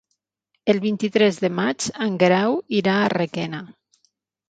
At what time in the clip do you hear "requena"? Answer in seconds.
3.19-3.65